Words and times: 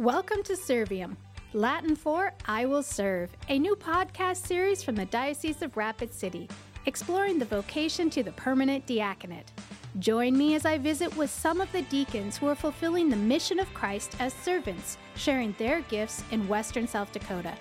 Welcome 0.00 0.42
to 0.44 0.54
Serviam, 0.54 1.14
Latin 1.52 1.94
for 1.94 2.32
I 2.46 2.64
Will 2.64 2.82
Serve, 2.82 3.28
a 3.50 3.58
new 3.58 3.76
podcast 3.76 4.46
series 4.46 4.82
from 4.82 4.94
the 4.94 5.04
Diocese 5.04 5.60
of 5.60 5.76
Rapid 5.76 6.14
City, 6.14 6.48
exploring 6.86 7.38
the 7.38 7.44
vocation 7.44 8.08
to 8.08 8.22
the 8.22 8.32
permanent 8.32 8.86
diaconate. 8.86 9.52
Join 9.98 10.38
me 10.38 10.54
as 10.54 10.64
I 10.64 10.78
visit 10.78 11.14
with 11.18 11.28
some 11.28 11.60
of 11.60 11.70
the 11.72 11.82
deacons 11.82 12.38
who 12.38 12.46
are 12.46 12.54
fulfilling 12.54 13.10
the 13.10 13.16
mission 13.16 13.58
of 13.58 13.74
Christ 13.74 14.16
as 14.20 14.32
servants, 14.32 14.96
sharing 15.16 15.54
their 15.58 15.82
gifts 15.82 16.24
in 16.30 16.48
Western 16.48 16.88
South 16.88 17.12
Dakota. 17.12 17.52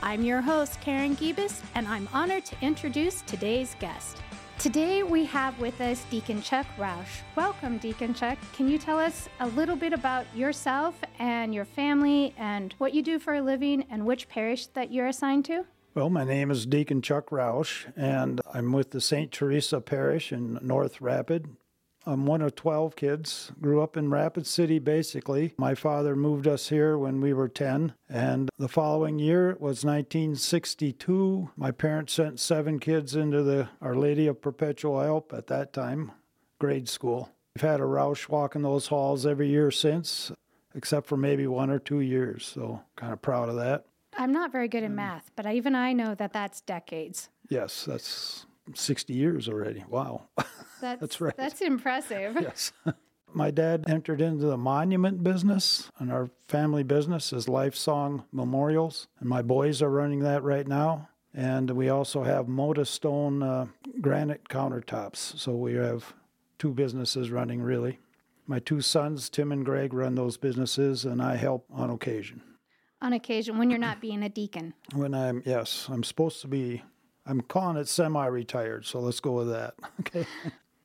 I'm 0.00 0.22
your 0.22 0.40
host, 0.40 0.80
Karen 0.80 1.16
Gibas, 1.16 1.62
and 1.74 1.88
I'm 1.88 2.08
honored 2.12 2.44
to 2.44 2.56
introduce 2.62 3.22
today's 3.22 3.74
guest. 3.80 4.18
Today 4.58 5.04
we 5.04 5.24
have 5.26 5.56
with 5.60 5.80
us 5.80 6.04
Deacon 6.10 6.42
Chuck 6.42 6.66
Rausch. 6.76 7.20
Welcome, 7.36 7.78
Deacon 7.78 8.12
Chuck. 8.12 8.36
Can 8.54 8.68
you 8.68 8.76
tell 8.76 8.98
us 8.98 9.28
a 9.38 9.46
little 9.46 9.76
bit 9.76 9.92
about 9.92 10.26
yourself 10.34 10.96
and 11.20 11.54
your 11.54 11.64
family 11.64 12.34
and 12.36 12.74
what 12.78 12.92
you 12.92 13.00
do 13.00 13.20
for 13.20 13.34
a 13.34 13.40
living 13.40 13.86
and 13.88 14.04
which 14.04 14.28
parish 14.28 14.66
that 14.66 14.92
you're 14.92 15.06
assigned 15.06 15.44
to? 15.44 15.64
Well, 15.94 16.10
my 16.10 16.24
name 16.24 16.50
is 16.50 16.66
Deacon 16.66 17.02
Chuck 17.02 17.30
Rausch, 17.30 17.86
and 17.96 18.40
I'm 18.52 18.72
with 18.72 18.90
the 18.90 19.00
St. 19.00 19.30
Teresa 19.30 19.80
Parish 19.80 20.32
in 20.32 20.58
North 20.60 21.00
Rapid. 21.00 21.54
I'm 22.08 22.24
one 22.24 22.40
of 22.40 22.54
12 22.54 22.96
kids. 22.96 23.52
Grew 23.60 23.82
up 23.82 23.94
in 23.94 24.08
Rapid 24.08 24.46
City, 24.46 24.78
basically. 24.78 25.52
My 25.58 25.74
father 25.74 26.16
moved 26.16 26.46
us 26.46 26.70
here 26.70 26.96
when 26.96 27.20
we 27.20 27.34
were 27.34 27.48
10, 27.48 27.92
and 28.08 28.48
the 28.56 28.66
following 28.66 29.18
year 29.18 29.48
was 29.60 29.84
1962. 29.84 31.50
My 31.54 31.70
parents 31.70 32.14
sent 32.14 32.40
seven 32.40 32.78
kids 32.78 33.14
into 33.14 33.42
the 33.42 33.68
Our 33.82 33.94
Lady 33.94 34.26
of 34.26 34.40
Perpetual 34.40 35.02
Help 35.02 35.34
at 35.34 35.48
that 35.48 35.74
time, 35.74 36.12
grade 36.58 36.88
school. 36.88 37.30
We've 37.54 37.68
had 37.68 37.80
a 37.80 37.84
Rausch 37.84 38.26
walk 38.26 38.56
in 38.56 38.62
those 38.62 38.86
halls 38.86 39.26
every 39.26 39.48
year 39.48 39.70
since, 39.70 40.32
except 40.74 41.06
for 41.06 41.18
maybe 41.18 41.46
one 41.46 41.68
or 41.68 41.78
two 41.78 42.00
years, 42.00 42.46
so 42.46 42.80
kind 42.96 43.12
of 43.12 43.20
proud 43.20 43.50
of 43.50 43.56
that. 43.56 43.84
I'm 44.16 44.32
not 44.32 44.50
very 44.50 44.68
good 44.68 44.82
in 44.82 44.94
math, 44.94 45.30
but 45.36 45.44
even 45.44 45.74
I 45.74 45.92
know 45.92 46.14
that 46.14 46.32
that's 46.32 46.62
decades. 46.62 47.28
Yes, 47.50 47.84
that's 47.84 48.46
60 48.74 49.12
years 49.12 49.48
already. 49.48 49.84
Wow. 49.88 50.28
That's, 50.80 51.00
That's 51.00 51.20
right. 51.20 51.36
That's 51.36 51.60
impressive. 51.60 52.36
yes. 52.40 52.72
My 53.34 53.50
dad 53.50 53.84
entered 53.88 54.20
into 54.20 54.46
the 54.46 54.56
monument 54.56 55.22
business, 55.22 55.90
and 55.98 56.10
our 56.10 56.30
family 56.48 56.82
business 56.82 57.32
is 57.32 57.46
Lifesong 57.46 58.24
Memorials, 58.32 59.06
and 59.20 59.28
my 59.28 59.42
boys 59.42 59.82
are 59.82 59.90
running 59.90 60.20
that 60.20 60.42
right 60.42 60.66
now. 60.66 61.10
And 61.34 61.70
we 61.72 61.90
also 61.90 62.22
have 62.22 62.46
Moda 62.46 62.86
Stone 62.86 63.42
uh, 63.42 63.66
granite 64.00 64.48
countertops, 64.48 65.38
so 65.38 65.54
we 65.54 65.74
have 65.74 66.14
two 66.58 66.72
businesses 66.72 67.30
running 67.30 67.60
really. 67.60 67.98
My 68.46 68.60
two 68.60 68.80
sons, 68.80 69.28
Tim 69.28 69.52
and 69.52 69.62
Greg, 69.62 69.92
run 69.92 70.14
those 70.14 70.38
businesses, 70.38 71.04
and 71.04 71.20
I 71.20 71.36
help 71.36 71.66
on 71.70 71.90
occasion. 71.90 72.42
On 73.02 73.12
occasion, 73.12 73.58
when 73.58 73.68
you're 73.68 73.78
not 73.78 74.00
being 74.00 74.22
a 74.22 74.28
deacon. 74.30 74.72
When 74.94 75.14
I'm, 75.14 75.42
yes, 75.44 75.86
I'm 75.90 76.02
supposed 76.02 76.40
to 76.40 76.48
be, 76.48 76.82
I'm 77.28 77.42
calling 77.42 77.76
it 77.76 77.88
semi 77.88 78.26
retired, 78.26 78.86
so 78.86 79.00
let's 79.00 79.20
go 79.20 79.32
with 79.32 79.50
that. 79.50 79.74
Okay. 80.00 80.26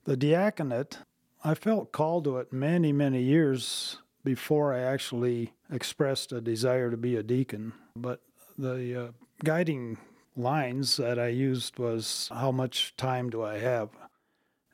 The 0.06 0.18
diaconate, 0.18 0.98
I 1.46 1.54
felt 1.54 1.94
called 1.94 2.26
to 2.26 2.38
it 2.38 2.52
many, 2.52 2.92
many 2.92 3.22
years 3.22 4.00
before 4.26 4.74
I 4.74 4.80
actually 4.82 5.54
expressed 5.72 6.34
a 6.34 6.42
desire 6.42 6.92
to 6.92 6.98
be 6.98 7.16
a 7.16 7.24
deacon. 7.24 7.72
But 7.96 8.20
the 8.58 9.02
uh, 9.02 9.12
guiding 9.46 9.98
lines 10.36 10.98
that 10.98 11.18
I 11.18 11.28
used 11.28 11.80
was 11.80 12.30
how 12.34 12.52
much 12.52 12.98
time 12.98 13.30
do 13.30 13.44
I 13.44 13.60
have? 13.60 13.92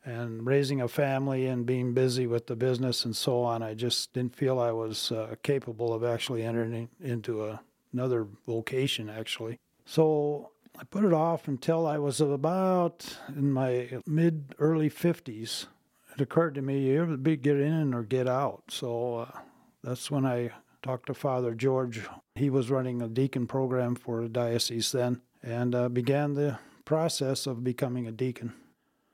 And 0.03 0.47
raising 0.47 0.81
a 0.81 0.87
family 0.87 1.45
and 1.45 1.63
being 1.63 1.93
busy 1.93 2.25
with 2.25 2.47
the 2.47 2.55
business 2.55 3.05
and 3.05 3.15
so 3.15 3.43
on, 3.43 3.61
I 3.61 3.75
just 3.75 4.13
didn't 4.13 4.35
feel 4.35 4.57
I 4.57 4.71
was 4.71 5.11
uh, 5.11 5.35
capable 5.43 5.93
of 5.93 6.03
actually 6.03 6.41
entering 6.41 6.89
into 6.99 7.45
a, 7.45 7.61
another 7.93 8.25
vocation, 8.47 9.11
actually. 9.11 9.59
So 9.85 10.51
I 10.77 10.83
put 10.85 11.03
it 11.03 11.13
off 11.13 11.47
until 11.47 11.85
I 11.85 11.97
was 11.97 12.21
about 12.21 13.17
in 13.35 13.51
my 13.51 13.89
mid 14.05 14.55
early 14.59 14.89
50s. 14.89 15.67
It 16.15 16.21
occurred 16.21 16.55
to 16.55 16.61
me 16.61 16.79
you 16.87 17.03
either 17.03 17.17
be 17.17 17.37
get 17.37 17.57
in 17.59 17.93
or 17.93 18.03
get 18.03 18.27
out. 18.27 18.63
So 18.69 19.17
uh, 19.19 19.39
that's 19.83 20.09
when 20.09 20.25
I 20.25 20.51
talked 20.81 21.07
to 21.07 21.13
Father 21.13 21.53
George. 21.53 22.01
He 22.35 22.49
was 22.49 22.69
running 22.69 23.01
a 23.01 23.07
deacon 23.07 23.47
program 23.47 23.95
for 23.95 24.21
the 24.21 24.29
diocese 24.29 24.91
then 24.91 25.21
and 25.43 25.75
uh, 25.75 25.89
began 25.89 26.33
the 26.33 26.59
process 26.85 27.45
of 27.45 27.63
becoming 27.63 28.07
a 28.07 28.11
deacon. 28.11 28.53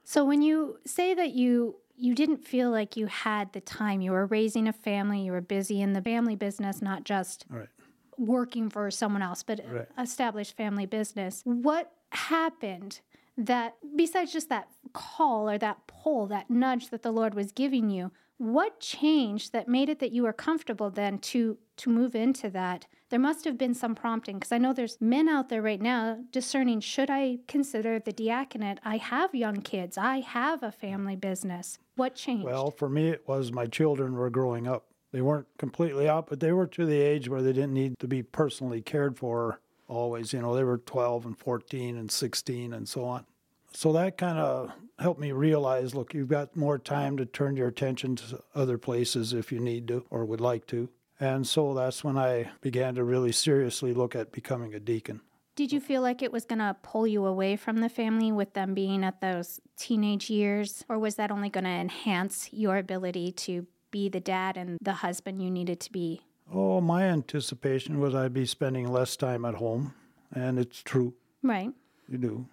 So 0.03 0.23
when 0.23 0.41
you 0.41 0.77
say 0.85 1.13
that 1.13 1.31
you 1.31 1.77
you 1.97 2.13
didn't 2.13 2.45
feel 2.45 2.71
like 2.71 2.97
you 2.97 3.05
had 3.07 3.53
the 3.53 3.61
time, 3.61 4.01
you 4.01 4.11
were 4.11 4.25
raising 4.25 4.67
a 4.67 4.73
family, 4.73 5.21
you 5.21 5.31
were 5.31 5.39
busy 5.41 5.81
in 5.81 5.93
the 5.93 6.01
family 6.01 6.35
business, 6.35 6.81
not 6.81 7.05
just 7.05 7.45
Right. 7.49 7.69
Working 8.17 8.69
for 8.69 8.89
someone 8.91 9.21
else, 9.21 9.43
but 9.43 9.59
Right. 9.69 9.87
established 9.97 10.55
family 10.55 10.85
business. 10.85 11.41
What 11.45 11.91
happened 12.11 13.01
that, 13.37 13.75
besides 13.95 14.31
just 14.31 14.49
that 14.49 14.69
call 14.93 15.49
or 15.49 15.57
that 15.57 15.87
pull, 15.87 16.27
that 16.27 16.49
nudge 16.49 16.89
that 16.89 17.01
the 17.03 17.11
Lord 17.11 17.33
was 17.33 17.51
giving 17.51 17.89
you, 17.89 18.11
what 18.37 18.79
changed 18.79 19.53
that 19.53 19.67
made 19.67 19.87
it 19.89 19.99
that 19.99 20.11
you 20.11 20.23
were 20.23 20.33
comfortable 20.33 20.89
then 20.89 21.19
to 21.19 21.57
to 21.77 21.89
move 21.89 22.15
into 22.15 22.49
that? 22.49 22.85
There 23.09 23.19
must 23.19 23.45
have 23.45 23.57
been 23.57 23.73
some 23.73 23.95
prompting 23.95 24.37
because 24.37 24.51
I 24.51 24.57
know 24.57 24.73
there's 24.73 24.99
men 24.99 25.27
out 25.29 25.49
there 25.49 25.61
right 25.61 25.81
now 25.81 26.19
discerning 26.31 26.79
should 26.79 27.09
I 27.09 27.39
consider 27.47 27.99
the 27.99 28.11
diaconate? 28.13 28.79
I 28.83 28.97
have 28.97 29.35
young 29.35 29.61
kids. 29.61 29.97
I 29.97 30.19
have 30.21 30.63
a 30.63 30.71
family 30.71 31.15
business. 31.15 31.77
What 31.95 32.15
changed? 32.15 32.45
Well, 32.45 32.71
for 32.71 32.89
me, 32.89 33.09
it 33.09 33.27
was 33.27 33.51
my 33.51 33.67
children 33.67 34.13
were 34.15 34.29
growing 34.29 34.67
up. 34.67 34.87
They 35.15 35.21
weren't 35.21 35.47
completely 35.57 36.09
out, 36.09 36.27
but 36.27 36.41
they 36.41 36.51
were 36.51 36.67
to 36.67 36.85
the 36.85 36.99
age 36.99 37.29
where 37.29 37.41
they 37.41 37.53
didn't 37.53 37.73
need 37.73 37.97
to 37.99 38.07
be 38.07 38.21
personally 38.21 38.81
cared 38.81 39.17
for 39.17 39.61
always. 39.87 40.33
You 40.33 40.41
know, 40.41 40.53
they 40.53 40.65
were 40.65 40.79
12 40.79 41.25
and 41.25 41.37
14 41.37 41.95
and 41.95 42.11
16 42.11 42.73
and 42.73 42.85
so 42.85 43.05
on. 43.05 43.25
So 43.71 43.93
that 43.93 44.17
kind 44.17 44.37
of 44.37 44.73
helped 44.99 45.21
me 45.21 45.31
realize 45.31 45.95
look, 45.95 46.13
you've 46.13 46.27
got 46.27 46.57
more 46.57 46.77
time 46.77 47.15
to 47.15 47.25
turn 47.25 47.55
your 47.55 47.69
attention 47.69 48.17
to 48.17 48.43
other 48.53 48.77
places 48.77 49.31
if 49.31 49.53
you 49.53 49.59
need 49.61 49.87
to 49.87 50.03
or 50.09 50.25
would 50.25 50.41
like 50.41 50.67
to. 50.67 50.89
And 51.17 51.47
so 51.47 51.73
that's 51.73 52.03
when 52.03 52.17
I 52.17 52.51
began 52.59 52.95
to 52.95 53.05
really 53.05 53.31
seriously 53.31 53.93
look 53.93 54.17
at 54.17 54.33
becoming 54.33 54.73
a 54.73 54.81
deacon. 54.81 55.21
Did 55.55 55.71
you 55.71 55.79
feel 55.79 56.01
like 56.01 56.21
it 56.21 56.33
was 56.33 56.43
going 56.43 56.59
to 56.59 56.75
pull 56.83 57.07
you 57.07 57.25
away 57.25 57.55
from 57.55 57.77
the 57.77 57.87
family 57.87 58.33
with 58.33 58.53
them 58.53 58.73
being 58.73 59.05
at 59.05 59.21
those 59.21 59.61
teenage 59.77 60.29
years? 60.29 60.83
Or 60.89 60.99
was 60.99 61.15
that 61.15 61.31
only 61.31 61.47
going 61.47 61.63
to 61.63 61.69
enhance 61.69 62.49
your 62.51 62.75
ability 62.75 63.31
to 63.31 63.65
be 63.95 64.09
the 64.09 64.19
dad 64.19 64.57
and 64.57 64.77
the 64.81 64.91
husband 64.91 65.41
you 65.41 65.49
needed 65.49 65.79
to 65.79 65.89
be? 65.89 66.21
Oh, 66.53 66.81
my 66.81 67.03
anticipation 67.03 68.01
was 68.01 68.13
I'd 68.13 68.33
be 68.33 68.45
spending 68.45 68.91
less 68.91 69.15
time 69.15 69.45
at 69.45 69.55
home, 69.55 69.93
and 70.33 70.59
it's 70.59 70.83
true. 70.83 71.13
Right. 71.41 71.71
You 72.09 72.17
do. 72.17 72.45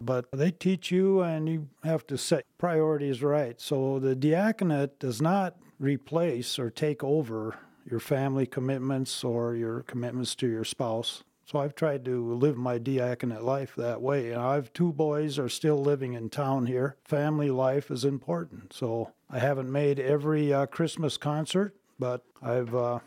But 0.00 0.24
they 0.32 0.50
teach 0.52 0.90
you, 0.90 1.20
and 1.20 1.50
you 1.50 1.68
have 1.84 2.06
to 2.06 2.16
set 2.16 2.46
priorities 2.56 3.22
right. 3.22 3.60
So 3.60 3.98
the 3.98 4.16
diaconate 4.16 4.98
does 4.98 5.20
not 5.20 5.56
replace 5.78 6.58
or 6.58 6.70
take 6.70 7.04
over 7.04 7.58
your 7.84 8.00
family 8.00 8.46
commitments 8.46 9.22
or 9.22 9.54
your 9.54 9.82
commitments 9.82 10.34
to 10.36 10.48
your 10.48 10.64
spouse. 10.64 11.24
So 11.44 11.58
I've 11.58 11.74
tried 11.74 12.06
to 12.06 12.34
live 12.34 12.56
my 12.56 12.78
diaconate 12.78 13.42
life 13.42 13.74
that 13.76 14.00
way. 14.00 14.32
And 14.32 14.40
I 14.40 14.54
have 14.54 14.72
two 14.72 14.94
boys 14.94 15.38
are 15.38 15.50
still 15.50 15.80
living 15.80 16.14
in 16.14 16.30
town 16.30 16.66
here. 16.66 16.96
Family 17.04 17.50
life 17.50 17.90
is 17.90 18.04
important. 18.04 18.72
So 18.72 19.12
I 19.30 19.38
haven't 19.38 19.70
made 19.70 19.98
every 19.98 20.52
uh, 20.52 20.66
Christmas 20.66 21.16
concert, 21.16 21.74
but 21.98 22.22
I've 22.42 22.74
uh, 22.74 23.00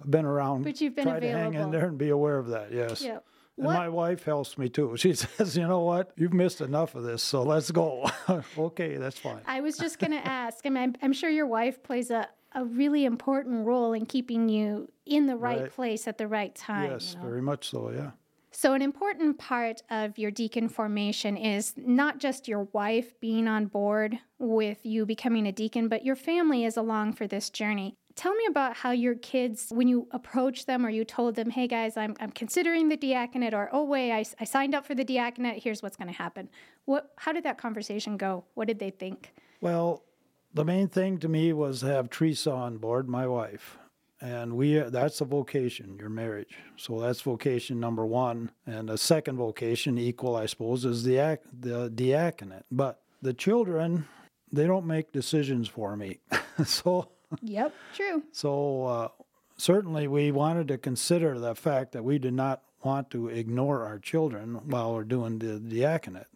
I've 0.00 0.10
been 0.10 0.24
around. 0.24 0.62
But 0.64 0.80
you've 0.80 0.94
been 0.94 1.04
try 1.06 1.20
to 1.20 1.28
hang 1.30 1.54
in 1.54 1.70
there 1.70 1.86
and 1.86 1.98
be 1.98 2.10
aware 2.10 2.38
of 2.38 2.48
that. 2.48 2.72
Yes. 2.72 3.02
Yep. 3.02 3.24
And 3.56 3.66
What- 3.66 3.74
my 3.74 3.88
wife 3.88 4.24
helps 4.24 4.58
me 4.58 4.68
too. 4.68 4.96
She 4.96 5.14
says, 5.14 5.56
"You 5.56 5.66
know 5.66 5.80
what? 5.80 6.12
You've 6.16 6.34
missed 6.34 6.60
enough 6.60 6.94
of 6.94 7.02
this, 7.04 7.22
so 7.22 7.42
let's 7.42 7.70
go." 7.70 8.08
okay, 8.58 8.96
that's 8.96 9.18
fine. 9.18 9.40
I 9.46 9.60
was 9.60 9.76
just 9.78 9.98
going 9.98 10.12
to 10.12 10.24
ask. 10.26 10.64
I 10.66 10.68
mean, 10.70 10.82
I'm, 10.82 10.94
I'm 11.02 11.12
sure 11.12 11.30
your 11.30 11.46
wife 11.46 11.82
plays 11.82 12.10
a, 12.10 12.28
a 12.54 12.64
really 12.64 13.04
important 13.06 13.66
role 13.66 13.92
in 13.92 14.06
keeping 14.06 14.48
you 14.48 14.90
in 15.06 15.26
the 15.26 15.36
right, 15.36 15.62
Right. 15.62 15.70
place 15.72 16.06
at 16.06 16.18
the 16.18 16.28
right 16.28 16.54
time. 16.54 16.90
yes, 16.92 17.14
you 17.14 17.22
know? 17.22 17.28
very 17.28 17.42
much 17.42 17.70
so. 17.70 17.90
Yeah. 17.90 18.10
So, 18.58 18.72
an 18.72 18.80
important 18.80 19.36
part 19.36 19.82
of 19.90 20.16
your 20.16 20.30
deacon 20.30 20.70
formation 20.70 21.36
is 21.36 21.74
not 21.76 22.16
just 22.16 22.48
your 22.48 22.62
wife 22.72 23.12
being 23.20 23.48
on 23.48 23.66
board 23.66 24.18
with 24.38 24.78
you 24.82 25.04
becoming 25.04 25.46
a 25.46 25.52
deacon, 25.52 25.88
but 25.88 26.06
your 26.06 26.16
family 26.16 26.64
is 26.64 26.78
along 26.78 27.12
for 27.12 27.26
this 27.26 27.50
journey. 27.50 27.98
Tell 28.14 28.34
me 28.34 28.46
about 28.48 28.74
how 28.74 28.92
your 28.92 29.14
kids, 29.14 29.66
when 29.68 29.88
you 29.88 30.08
approached 30.10 30.66
them 30.66 30.86
or 30.86 30.88
you 30.88 31.04
told 31.04 31.34
them, 31.34 31.50
hey 31.50 31.68
guys, 31.68 31.98
I'm, 31.98 32.16
I'm 32.18 32.30
considering 32.30 32.88
the 32.88 32.96
diaconate, 32.96 33.52
or 33.52 33.68
oh, 33.72 33.84
wait, 33.84 34.10
I, 34.10 34.24
I 34.40 34.44
signed 34.44 34.74
up 34.74 34.86
for 34.86 34.94
the 34.94 35.04
diaconate, 35.04 35.62
here's 35.62 35.82
what's 35.82 35.98
going 35.98 36.08
to 36.08 36.16
happen. 36.16 36.48
What, 36.86 37.10
how 37.16 37.34
did 37.34 37.44
that 37.44 37.58
conversation 37.58 38.16
go? 38.16 38.44
What 38.54 38.68
did 38.68 38.78
they 38.78 38.88
think? 38.88 39.34
Well, 39.60 40.02
the 40.54 40.64
main 40.64 40.88
thing 40.88 41.18
to 41.18 41.28
me 41.28 41.52
was 41.52 41.82
have 41.82 42.08
Teresa 42.08 42.52
on 42.52 42.78
board, 42.78 43.06
my 43.06 43.26
wife. 43.26 43.76
And 44.20 44.56
we 44.56 44.78
that's 44.78 45.20
a 45.20 45.24
vocation, 45.26 45.96
your 45.98 46.08
marriage. 46.08 46.56
So 46.76 47.00
that's 47.00 47.20
vocation 47.20 47.78
number 47.78 48.06
one. 48.06 48.50
And 48.66 48.88
a 48.88 48.96
second 48.96 49.36
vocation, 49.36 49.98
equal, 49.98 50.36
I 50.36 50.46
suppose, 50.46 50.84
is 50.84 51.04
the, 51.04 51.18
ac- 51.18 51.42
the 51.52 51.90
diaconate. 51.90 52.64
But 52.70 53.00
the 53.20 53.34
children, 53.34 54.06
they 54.50 54.66
don't 54.66 54.86
make 54.86 55.12
decisions 55.12 55.68
for 55.68 55.96
me. 55.96 56.20
so 56.64 57.10
Yep, 57.42 57.74
true. 57.94 58.22
So 58.32 58.84
uh, 58.84 59.08
certainly 59.56 60.08
we 60.08 60.30
wanted 60.30 60.68
to 60.68 60.78
consider 60.78 61.38
the 61.38 61.54
fact 61.54 61.92
that 61.92 62.04
we 62.04 62.18
did 62.18 62.34
not 62.34 62.62
want 62.82 63.10
to 63.10 63.28
ignore 63.28 63.84
our 63.84 63.98
children 63.98 64.60
while 64.68 64.94
we're 64.94 65.04
doing 65.04 65.38
the 65.38 65.58
diaconate. 65.58 66.28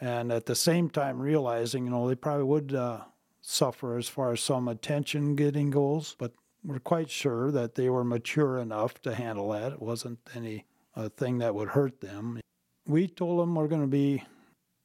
And 0.00 0.32
at 0.32 0.46
the 0.46 0.54
same 0.54 0.88
time, 0.88 1.20
realizing, 1.20 1.84
you 1.84 1.90
know, 1.90 2.08
they 2.08 2.14
probably 2.14 2.44
would 2.44 2.74
uh, 2.74 3.00
suffer 3.42 3.98
as 3.98 4.08
far 4.08 4.32
as 4.32 4.40
some 4.40 4.68
attention 4.68 5.34
getting 5.34 5.70
goals, 5.70 6.16
but 6.18 6.32
we're 6.64 6.78
quite 6.78 7.10
sure 7.10 7.50
that 7.50 7.74
they 7.74 7.88
were 7.88 8.04
mature 8.04 8.58
enough 8.58 9.00
to 9.02 9.14
handle 9.14 9.50
that. 9.50 9.72
It 9.72 9.82
wasn't 9.82 10.18
any 10.34 10.66
uh, 10.94 11.08
thing 11.08 11.38
that 11.38 11.54
would 11.54 11.70
hurt 11.70 12.00
them. 12.00 12.40
We 12.86 13.08
told 13.08 13.40
them 13.40 13.54
we're 13.54 13.68
going 13.68 13.80
to 13.82 13.86
be 13.86 14.24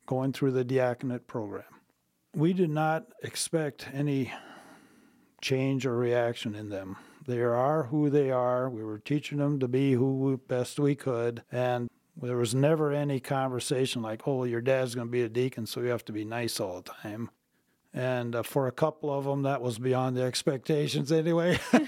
going 0.05 0.33
through 0.33 0.51
the 0.51 0.63
diaconate 0.63 1.27
program. 1.27 1.63
We 2.35 2.53
did 2.53 2.69
not 2.69 3.07
expect 3.23 3.87
any 3.93 4.31
change 5.41 5.85
or 5.85 5.95
reaction 5.95 6.55
in 6.55 6.69
them. 6.69 6.97
They 7.27 7.41
are 7.41 7.83
who 7.83 8.09
they 8.09 8.29
are. 8.29 8.69
We 8.69 8.83
were 8.83 8.99
teaching 8.99 9.39
them 9.39 9.59
to 9.59 9.67
be 9.67 9.93
who 9.93 10.39
best 10.47 10.79
we 10.79 10.95
could. 10.95 11.43
And 11.51 11.89
there 12.21 12.37
was 12.37 12.53
never 12.53 12.91
any 12.91 13.19
conversation 13.19 14.01
like, 14.01 14.27
oh, 14.27 14.43
your 14.43 14.61
dad's 14.61 14.95
going 14.95 15.07
to 15.07 15.11
be 15.11 15.23
a 15.23 15.29
deacon, 15.29 15.65
so 15.65 15.81
you 15.81 15.87
have 15.87 16.05
to 16.05 16.13
be 16.13 16.23
nice 16.23 16.59
all 16.59 16.81
the 16.81 16.91
time. 16.91 17.29
And 17.95 18.35
uh, 18.35 18.43
for 18.43 18.67
a 18.67 18.73
couple 18.73 19.09
of 19.09 19.23
them, 19.23 19.43
that 19.43 19.61
was 19.61 19.79
beyond 19.79 20.17
the 20.17 20.23
expectations 20.23 21.13
anyway. 21.13 21.57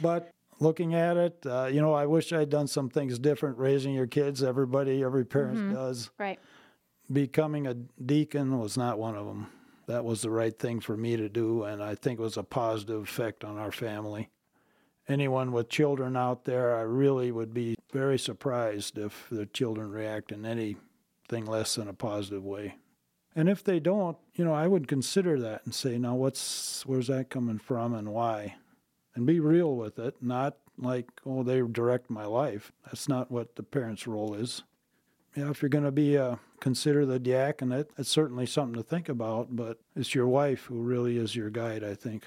but 0.00 0.30
looking 0.60 0.94
at 0.94 1.16
it, 1.16 1.44
uh, 1.44 1.68
you 1.70 1.80
know, 1.80 1.92
I 1.92 2.06
wish 2.06 2.32
I'd 2.32 2.48
done 2.48 2.68
some 2.68 2.88
things 2.88 3.18
different 3.18 3.58
raising 3.58 3.92
your 3.92 4.06
kids. 4.06 4.40
Everybody, 4.40 5.02
every 5.02 5.24
parent 5.24 5.58
mm-hmm. 5.58 5.74
does. 5.74 6.10
Right. 6.16 6.38
Becoming 7.12 7.66
a 7.66 7.74
deacon 7.74 8.60
was 8.60 8.76
not 8.76 9.00
one 9.00 9.16
of 9.16 9.26
them. 9.26 9.48
That 9.88 10.04
was 10.04 10.22
the 10.22 10.30
right 10.30 10.56
thing 10.56 10.78
for 10.78 10.96
me 10.96 11.16
to 11.16 11.28
do, 11.28 11.64
and 11.64 11.82
I 11.82 11.96
think 11.96 12.20
it 12.20 12.22
was 12.22 12.36
a 12.36 12.44
positive 12.44 13.02
effect 13.02 13.42
on 13.42 13.58
our 13.58 13.72
family. 13.72 14.30
Anyone 15.08 15.50
with 15.50 15.68
children 15.68 16.16
out 16.16 16.44
there, 16.44 16.76
I 16.76 16.82
really 16.82 17.32
would 17.32 17.52
be 17.52 17.74
very 17.92 18.16
surprised 18.16 18.96
if 18.96 19.26
the 19.28 19.46
children 19.46 19.90
react 19.90 20.30
in 20.30 20.46
anything 20.46 21.46
less 21.46 21.74
than 21.74 21.88
a 21.88 21.92
positive 21.92 22.44
way. 22.44 22.76
And 23.34 23.48
if 23.48 23.64
they 23.64 23.80
don't, 23.80 24.16
you 24.34 24.44
know, 24.44 24.52
I 24.52 24.66
would 24.66 24.88
consider 24.88 25.38
that 25.40 25.62
and 25.64 25.74
say, 25.74 25.98
now 25.98 26.14
what's 26.14 26.84
where's 26.86 27.06
that 27.06 27.30
coming 27.30 27.58
from 27.58 27.94
and 27.94 28.08
why? 28.08 28.56
And 29.14 29.26
be 29.26 29.40
real 29.40 29.74
with 29.76 29.98
it, 29.98 30.16
not 30.20 30.56
like, 30.78 31.08
oh, 31.26 31.42
they 31.42 31.60
direct 31.60 32.10
my 32.10 32.24
life. 32.24 32.72
That's 32.86 33.08
not 33.08 33.30
what 33.30 33.56
the 33.56 33.62
parent's 33.62 34.06
role 34.06 34.34
is. 34.34 34.62
Yeah, 35.36 35.50
if 35.50 35.62
you're 35.62 35.70
going 35.70 35.84
to 35.84 35.90
be 35.92 36.18
uh, 36.18 36.36
consider 36.60 37.06
the 37.06 37.18
diaconate, 37.18 37.90
it's 37.96 38.10
certainly 38.10 38.44
something 38.44 38.74
to 38.74 38.82
think 38.82 39.08
about. 39.08 39.56
But 39.56 39.78
it's 39.96 40.14
your 40.14 40.26
wife 40.26 40.64
who 40.64 40.80
really 40.80 41.16
is 41.16 41.34
your 41.34 41.50
guide. 41.50 41.82
I 41.84 41.94
think, 41.94 42.24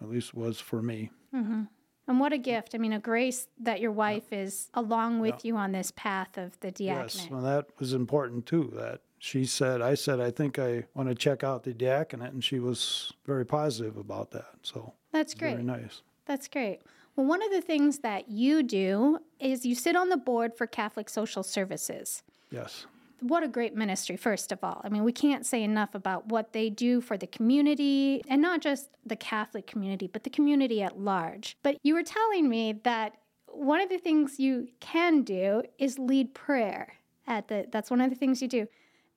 at 0.00 0.08
least 0.08 0.34
was 0.34 0.60
for 0.60 0.80
me. 0.82 1.10
Mm-hmm. 1.34 1.62
And 2.06 2.20
what 2.20 2.32
a 2.32 2.38
gift! 2.38 2.74
I 2.74 2.78
mean, 2.78 2.92
a 2.92 2.98
grace 2.98 3.48
that 3.58 3.80
your 3.80 3.92
wife 3.92 4.32
is 4.32 4.68
along 4.74 5.20
with 5.20 5.36
yeah. 5.36 5.48
you 5.48 5.56
on 5.56 5.72
this 5.72 5.90
path 5.90 6.36
of 6.36 6.58
the 6.60 6.70
diaconate. 6.70 7.14
Yes, 7.14 7.28
well, 7.30 7.40
that 7.40 7.66
was 7.78 7.94
important 7.94 8.44
too. 8.44 8.72
That 8.76 9.00
she 9.18 9.46
said, 9.46 9.80
I 9.80 9.94
said, 9.94 10.20
I 10.20 10.30
think 10.30 10.58
I 10.58 10.84
want 10.94 11.08
to 11.08 11.14
check 11.14 11.42
out 11.42 11.62
the 11.62 11.72
diaconate, 11.72 12.32
and 12.34 12.44
she 12.44 12.58
was 12.58 13.12
very 13.24 13.46
positive 13.46 13.96
about 13.96 14.32
that. 14.32 14.50
So 14.62 14.92
that's 15.12 15.32
great. 15.32 15.52
Very 15.52 15.64
nice. 15.64 16.02
That's 16.26 16.46
great. 16.46 16.80
Well, 17.16 17.26
one 17.26 17.42
of 17.42 17.50
the 17.50 17.62
things 17.62 18.00
that 18.00 18.28
you 18.28 18.62
do 18.62 19.20
is 19.38 19.64
you 19.64 19.74
sit 19.74 19.96
on 19.96 20.08
the 20.08 20.16
board 20.16 20.54
for 20.54 20.66
Catholic 20.66 21.08
Social 21.08 21.42
Services. 21.42 22.22
Yes. 22.50 22.86
What 23.26 23.42
a 23.42 23.48
great 23.48 23.74
ministry, 23.74 24.18
first 24.18 24.52
of 24.52 24.58
all. 24.62 24.82
I 24.84 24.90
mean, 24.90 25.02
we 25.02 25.10
can't 25.10 25.46
say 25.46 25.62
enough 25.62 25.94
about 25.94 26.26
what 26.26 26.52
they 26.52 26.68
do 26.68 27.00
for 27.00 27.16
the 27.16 27.26
community, 27.26 28.22
and 28.28 28.42
not 28.42 28.60
just 28.60 28.90
the 29.06 29.16
Catholic 29.16 29.66
community, 29.66 30.06
but 30.06 30.24
the 30.24 30.30
community 30.30 30.82
at 30.82 31.00
large. 31.00 31.56
But 31.62 31.78
you 31.82 31.94
were 31.94 32.02
telling 32.02 32.50
me 32.50 32.74
that 32.84 33.16
one 33.46 33.80
of 33.80 33.88
the 33.88 33.96
things 33.96 34.38
you 34.38 34.68
can 34.78 35.22
do 35.22 35.62
is 35.78 35.98
lead 35.98 36.34
prayer 36.34 36.96
at 37.26 37.48
the 37.48 37.66
that's 37.72 37.90
one 37.90 38.02
of 38.02 38.10
the 38.10 38.16
things 38.16 38.42
you 38.42 38.48
do 38.48 38.66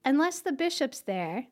unless 0.06 0.40
the 0.40 0.54
bishop's 0.54 1.02
there 1.02 1.48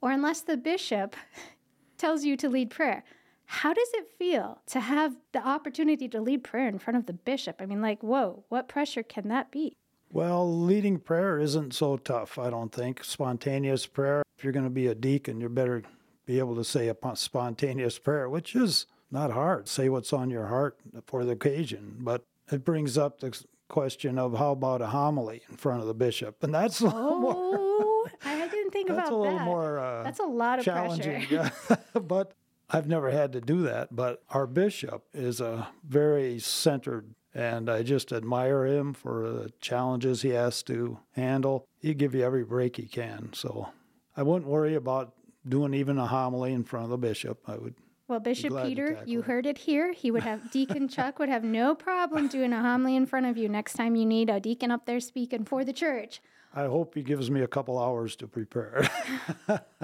or 0.00 0.10
unless 0.10 0.40
the 0.40 0.56
bishop 0.56 1.14
tells 1.98 2.24
you 2.24 2.34
to 2.38 2.48
lead 2.48 2.70
prayer. 2.70 3.04
How 3.44 3.74
does 3.74 3.88
it 3.92 4.08
feel 4.18 4.62
to 4.68 4.80
have 4.80 5.16
the 5.32 5.46
opportunity 5.46 6.08
to 6.08 6.20
lead 6.22 6.44
prayer 6.44 6.66
in 6.66 6.78
front 6.78 6.96
of 6.96 7.04
the 7.04 7.12
bishop? 7.12 7.56
I 7.60 7.66
mean, 7.66 7.82
like, 7.82 8.02
whoa, 8.02 8.44
what 8.48 8.68
pressure 8.68 9.02
can 9.02 9.28
that 9.28 9.50
be? 9.50 9.76
Well, 10.12 10.52
leading 10.60 10.98
prayer 10.98 11.38
isn't 11.38 11.72
so 11.74 11.96
tough, 11.96 12.38
I 12.38 12.50
don't 12.50 12.72
think. 12.72 13.04
Spontaneous 13.04 13.86
prayer, 13.86 14.22
if 14.36 14.42
you're 14.44 14.52
going 14.52 14.64
to 14.64 14.70
be 14.70 14.88
a 14.88 14.94
deacon, 14.94 15.40
you 15.40 15.48
better 15.48 15.82
be 16.26 16.38
able 16.38 16.56
to 16.56 16.64
say 16.64 16.88
a 16.88 16.96
spontaneous 17.14 17.98
prayer, 17.98 18.28
which 18.28 18.56
is 18.56 18.86
not 19.10 19.30
hard. 19.30 19.68
Say 19.68 19.88
what's 19.88 20.12
on 20.12 20.30
your 20.30 20.46
heart 20.48 20.78
for 21.06 21.24
the 21.24 21.32
occasion. 21.32 21.96
But 22.00 22.24
it 22.50 22.64
brings 22.64 22.98
up 22.98 23.20
the 23.20 23.40
question 23.68 24.18
of 24.18 24.36
how 24.36 24.52
about 24.52 24.82
a 24.82 24.88
homily 24.88 25.42
in 25.48 25.56
front 25.56 25.80
of 25.80 25.86
the 25.86 25.94
bishop? 25.94 26.42
And 26.42 26.52
that's 26.52 26.82
oh 26.84 28.08
I 28.24 28.48
didn't 28.48 28.70
think 28.72 28.88
That's 28.88 29.08
about 29.08 29.12
a 29.12 29.16
little 29.16 29.38
that. 29.38 29.44
more 29.44 29.78
uh, 29.78 30.02
That's 30.02 30.20
a 30.20 30.24
lot 30.24 30.58
of 30.58 30.64
challenging. 30.64 31.26
pressure. 31.26 31.52
but 32.00 32.32
I've 32.68 32.88
never 32.88 33.10
had 33.10 33.32
to 33.32 33.40
do 33.40 33.62
that. 33.62 33.94
But 33.94 34.22
our 34.30 34.46
bishop 34.46 35.04
is 35.12 35.40
a 35.40 35.68
very 35.86 36.38
centered, 36.38 37.14
and 37.34 37.70
I 37.70 37.82
just 37.82 38.12
admire 38.12 38.66
him 38.66 38.92
for 38.92 39.28
the 39.28 39.52
challenges 39.60 40.22
he 40.22 40.30
has 40.30 40.62
to 40.64 40.98
handle. 41.12 41.66
He 41.78 41.94
give 41.94 42.14
you 42.14 42.24
every 42.24 42.44
break 42.44 42.76
he 42.76 42.86
can. 42.86 43.30
So 43.32 43.68
I 44.16 44.22
wouldn't 44.22 44.50
worry 44.50 44.74
about 44.74 45.14
doing 45.48 45.74
even 45.74 45.98
a 45.98 46.06
homily 46.06 46.52
in 46.52 46.64
front 46.64 46.84
of 46.84 46.90
the 46.90 46.98
bishop. 46.98 47.40
I 47.46 47.56
would 47.56 47.74
well, 48.10 48.18
Bishop 48.18 48.60
Peter, 48.64 48.98
you 49.06 49.22
heard 49.22 49.46
it 49.46 49.56
here. 49.56 49.92
He 49.92 50.10
would 50.10 50.24
have 50.24 50.50
Deacon 50.52 50.88
Chuck 50.88 51.20
would 51.20 51.28
have 51.28 51.44
no 51.44 51.76
problem 51.76 52.26
doing 52.26 52.52
a 52.52 52.60
homily 52.60 52.96
in 52.96 53.06
front 53.06 53.26
of 53.26 53.38
you 53.38 53.48
next 53.48 53.74
time 53.74 53.94
you 53.94 54.04
need 54.04 54.28
a 54.28 54.40
deacon 54.40 54.72
up 54.72 54.84
there 54.84 54.98
speaking 54.98 55.44
for 55.44 55.64
the 55.64 55.72
church. 55.72 56.20
I 56.52 56.64
hope 56.64 56.96
he 56.96 57.04
gives 57.04 57.30
me 57.30 57.42
a 57.42 57.46
couple 57.46 57.78
hours 57.78 58.16
to 58.16 58.26
prepare. 58.26 58.88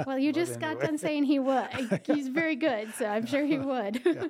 well, 0.05 0.19
you 0.19 0.33
just 0.33 0.55
anyway. 0.55 0.75
got 0.75 0.81
done 0.81 0.99
saying 0.99 1.23
he 1.23 1.39
would. 1.39 2.01
He's 2.05 2.27
very 2.27 2.57
good, 2.57 2.93
so 2.95 3.07
I'm 3.07 3.27
sure 3.27 3.45
he 3.45 3.59
would. 3.59 4.03
Yeah. 4.05 4.27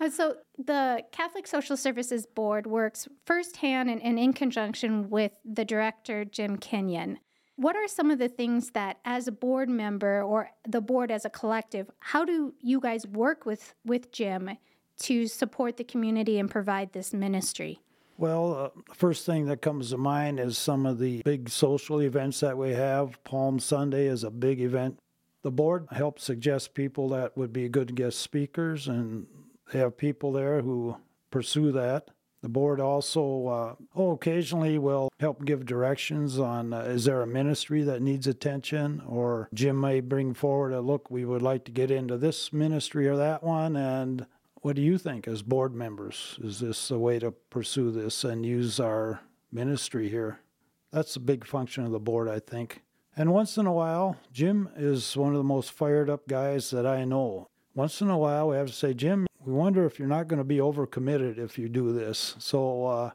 Uh, 0.00 0.08
so, 0.08 0.36
the 0.56 1.02
Catholic 1.12 1.46
Social 1.46 1.76
Services 1.76 2.24
Board 2.24 2.66
works 2.66 3.06
firsthand 3.26 3.90
and, 3.90 4.18
in 4.18 4.32
conjunction 4.32 5.10
with 5.10 5.32
the 5.44 5.64
director, 5.64 6.24
Jim 6.24 6.56
Kenyon. 6.56 7.18
What 7.56 7.76
are 7.76 7.86
some 7.86 8.10
of 8.10 8.18
the 8.18 8.28
things 8.28 8.70
that, 8.70 8.98
as 9.04 9.28
a 9.28 9.32
board 9.32 9.68
member 9.68 10.22
or 10.22 10.50
the 10.66 10.80
board 10.80 11.10
as 11.10 11.26
a 11.26 11.30
collective, 11.30 11.90
how 12.00 12.24
do 12.24 12.54
you 12.60 12.80
guys 12.80 13.06
work 13.06 13.44
with, 13.44 13.74
with 13.84 14.10
Jim 14.10 14.56
to 15.00 15.26
support 15.26 15.76
the 15.76 15.84
community 15.84 16.38
and 16.38 16.50
provide 16.50 16.94
this 16.94 17.12
ministry? 17.12 17.80
Well, 18.16 18.54
uh, 18.54 18.94
first 18.94 19.26
thing 19.26 19.46
that 19.46 19.60
comes 19.60 19.90
to 19.90 19.98
mind 19.98 20.40
is 20.40 20.56
some 20.56 20.86
of 20.86 20.98
the 20.98 21.20
big 21.22 21.50
social 21.50 22.00
events 22.00 22.40
that 22.40 22.56
we 22.56 22.70
have. 22.70 23.22
Palm 23.24 23.58
Sunday 23.58 24.06
is 24.06 24.24
a 24.24 24.30
big 24.30 24.60
event. 24.60 24.98
The 25.42 25.50
board 25.50 25.86
helps 25.90 26.24
suggest 26.24 26.74
people 26.74 27.10
that 27.10 27.36
would 27.36 27.52
be 27.52 27.68
good 27.68 27.94
guest 27.94 28.18
speakers, 28.18 28.88
and 28.88 29.26
they 29.70 29.78
have 29.78 29.96
people 29.96 30.32
there 30.32 30.62
who 30.62 30.96
pursue 31.30 31.72
that. 31.72 32.08
The 32.42 32.48
board 32.48 32.80
also, 32.80 33.46
uh, 33.48 33.74
oh, 33.94 34.12
occasionally 34.12 34.78
will 34.78 35.10
help 35.20 35.44
give 35.44 35.66
directions 35.66 36.38
on 36.38 36.72
uh, 36.72 36.80
is 36.80 37.04
there 37.04 37.20
a 37.20 37.26
ministry 37.26 37.82
that 37.82 38.00
needs 38.00 38.26
attention, 38.26 39.02
or 39.06 39.50
Jim 39.52 39.78
may 39.78 40.00
bring 40.00 40.32
forward 40.32 40.72
a 40.72 40.80
look, 40.80 41.10
we 41.10 41.26
would 41.26 41.42
like 41.42 41.64
to 41.66 41.70
get 41.70 41.90
into 41.90 42.16
this 42.16 42.50
ministry 42.50 43.06
or 43.06 43.16
that 43.16 43.42
one, 43.42 43.76
and 43.76 44.26
what 44.62 44.76
do 44.76 44.82
you 44.82 44.96
think 44.96 45.28
as 45.28 45.42
board 45.42 45.74
members? 45.74 46.38
Is 46.42 46.60
this 46.60 46.90
a 46.90 46.98
way 46.98 47.18
to 47.18 47.30
pursue 47.30 47.90
this 47.90 48.24
and 48.24 48.44
use 48.44 48.80
our 48.80 49.20
ministry 49.52 50.08
here? 50.08 50.40
That's 50.92 51.16
a 51.16 51.20
big 51.20 51.46
function 51.46 51.84
of 51.84 51.92
the 51.92 52.00
board, 52.00 52.28
I 52.28 52.40
think. 52.40 52.82
And 53.16 53.32
once 53.32 53.58
in 53.58 53.66
a 53.66 53.72
while, 53.72 54.16
Jim 54.32 54.70
is 54.76 55.16
one 55.16 55.32
of 55.32 55.38
the 55.38 55.44
most 55.44 55.72
fired 55.72 56.08
up 56.08 56.26
guys 56.26 56.70
that 56.70 56.86
I 56.86 57.04
know. 57.04 57.48
Once 57.74 58.00
in 58.00 58.08
a 58.10 58.18
while, 58.18 58.48
we 58.48 58.56
have 58.56 58.66
to 58.66 58.72
say, 58.72 58.94
Jim, 58.94 59.26
we 59.44 59.52
wonder 59.52 59.84
if 59.84 59.98
you're 59.98 60.08
not 60.08 60.28
going 60.28 60.38
to 60.38 60.44
be 60.44 60.58
overcommitted 60.58 61.38
if 61.38 61.58
you 61.58 61.68
do 61.68 61.92
this. 61.92 62.36
So 62.38 62.86
uh, 62.86 63.10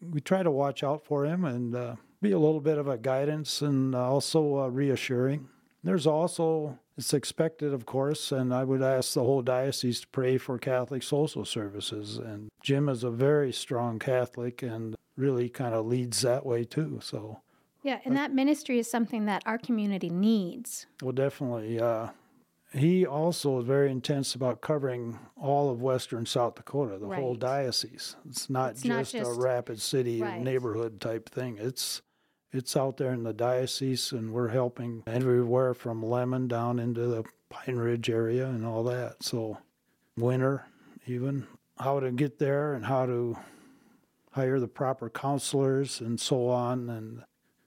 we 0.00 0.20
try 0.20 0.42
to 0.42 0.50
watch 0.50 0.82
out 0.82 1.04
for 1.04 1.24
him 1.24 1.44
and 1.44 1.74
uh, 1.74 1.96
be 2.20 2.32
a 2.32 2.38
little 2.38 2.60
bit 2.60 2.78
of 2.78 2.88
a 2.88 2.98
guidance 2.98 3.62
and 3.62 3.94
also 3.94 4.58
uh, 4.58 4.68
reassuring. 4.68 5.48
There's 5.84 6.06
also 6.06 6.78
it's 6.96 7.12
expected, 7.12 7.74
of 7.74 7.84
course, 7.84 8.32
and 8.32 8.54
I 8.54 8.64
would 8.64 8.82
ask 8.82 9.12
the 9.12 9.22
whole 9.22 9.42
diocese 9.42 10.00
to 10.00 10.08
pray 10.08 10.38
for 10.38 10.58
Catholic 10.58 11.02
social 11.02 11.44
services. 11.44 12.16
And 12.16 12.48
Jim 12.62 12.88
is 12.88 13.04
a 13.04 13.10
very 13.10 13.52
strong 13.52 13.98
Catholic 13.98 14.62
and 14.62 14.96
really 15.16 15.48
kind 15.48 15.74
of 15.74 15.86
leads 15.86 16.22
that 16.22 16.46
way 16.46 16.64
too. 16.64 17.00
So, 17.02 17.42
yeah, 17.82 18.00
and 18.04 18.16
that 18.16 18.32
ministry 18.32 18.78
is 18.78 18.90
something 18.90 19.26
that 19.26 19.42
our 19.46 19.58
community 19.58 20.08
needs. 20.08 20.86
Well, 21.02 21.12
definitely. 21.12 21.78
Uh, 21.78 22.08
he 22.72 23.06
also 23.06 23.60
is 23.60 23.64
very 23.64 23.90
intense 23.90 24.34
about 24.34 24.60
covering 24.60 25.18
all 25.40 25.70
of 25.70 25.80
western 25.80 26.26
South 26.26 26.56
Dakota, 26.56 26.98
the 26.98 27.06
right. 27.06 27.20
whole 27.20 27.34
diocese. 27.34 28.16
It's 28.28 28.50
not, 28.50 28.72
it's 28.72 28.82
just, 28.82 29.14
not 29.14 29.20
just, 29.20 29.30
a 29.30 29.40
Rapid 29.40 29.80
City 29.80 30.20
right. 30.20 30.40
neighborhood 30.40 31.00
type 31.00 31.28
thing. 31.28 31.58
It's 31.60 32.02
it's 32.52 32.76
out 32.76 32.96
there 32.96 33.12
in 33.12 33.22
the 33.22 33.32
diocese, 33.32 34.12
and 34.12 34.32
we're 34.32 34.48
helping 34.48 35.02
everywhere 35.06 35.74
from 35.74 36.02
Lemmon 36.02 36.48
down 36.48 36.78
into 36.78 37.06
the 37.06 37.24
Pine 37.50 37.76
Ridge 37.76 38.08
area 38.08 38.46
and 38.46 38.64
all 38.64 38.82
that. 38.84 39.22
So 39.22 39.58
winter, 40.16 40.66
even 41.06 41.46
how 41.78 42.00
to 42.00 42.10
get 42.10 42.38
there 42.38 42.72
and 42.72 42.86
how 42.86 43.06
to 43.06 43.36
hire 44.32 44.58
the 44.58 44.68
proper 44.68 45.10
counselors 45.10 46.00
and 46.00 46.18
so 46.20 46.48
on. 46.48 46.88
And 46.88 47.24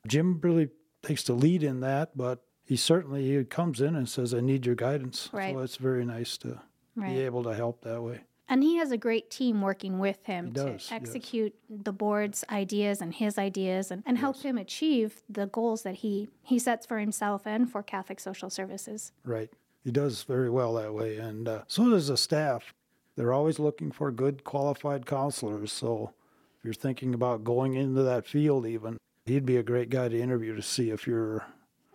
Jim 0.07 0.39
really 0.41 0.69
takes 1.03 1.23
the 1.23 1.33
lead 1.33 1.63
in 1.63 1.81
that, 1.81 2.17
but 2.17 2.43
he 2.69 2.75
certainly 2.75 3.35
he 3.35 3.43
comes 3.43 3.81
in 3.81 3.95
and 3.95 4.07
says, 4.07 4.31
"I 4.31 4.41
need 4.41 4.63
your 4.67 4.75
guidance." 4.75 5.27
Right. 5.33 5.55
So 5.55 5.59
it's 5.61 5.77
very 5.77 6.05
nice 6.05 6.37
to 6.37 6.61
Right. 6.95 7.15
be 7.15 7.21
able 7.21 7.43
to 7.43 7.53
help 7.55 7.81
that 7.81 8.01
way. 8.03 8.21
And 8.47 8.63
he 8.63 8.75
has 8.77 8.91
a 8.91 8.97
great 8.97 9.29
team 9.31 9.61
working 9.61 9.97
with 9.99 10.25
him 10.25 10.47
He 10.47 10.51
to 10.53 10.59
does, 10.65 10.89
yes. 10.89 10.91
execute 10.91 11.55
the 11.69 11.91
board's 11.93 12.43
ideas 12.49 13.01
and 13.01 13.13
his 13.13 13.37
ideas 13.37 13.89
and, 13.91 14.03
and 14.05 14.17
help 14.17 14.41
him 14.41 14.57
achieve 14.57 15.21
the 15.29 15.45
goals 15.47 15.83
that 15.83 15.95
he, 15.95 16.29
he 16.41 16.57
sets 16.59 16.85
for 16.85 16.97
himself 16.99 17.45
and 17.45 17.71
for 17.71 17.81
Catholic 17.83 18.19
Social 18.19 18.49
Services. 18.49 19.11
Right. 19.23 19.49
He 19.83 19.91
does 19.91 20.23
very 20.23 20.49
well 20.49 20.73
that 20.75 20.93
way, 20.93 21.17
and 21.17 21.47
uh, 21.47 21.61
so 21.67 21.89
does 21.89 22.07
the 22.09 22.17
staff. 22.17 22.73
They're 23.15 23.33
always 23.33 23.59
looking 23.59 23.91
for 23.91 24.11
good, 24.11 24.43
qualified 24.43 25.05
counselors. 25.05 25.71
So 25.71 26.13
if 26.57 26.65
you're 26.65 26.73
thinking 26.73 27.13
about 27.13 27.43
going 27.43 27.75
into 27.75 28.01
that 28.03 28.25
field, 28.25 28.65
even 28.65 28.97
he'd 29.25 29.45
be 29.45 29.57
a 29.57 29.63
great 29.63 29.89
guy 29.89 30.09
to 30.09 30.19
interview 30.19 30.55
to 30.55 30.61
see 30.61 30.89
if 30.89 31.05
you're 31.07 31.45